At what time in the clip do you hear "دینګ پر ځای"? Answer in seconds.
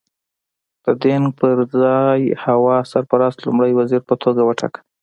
1.01-2.21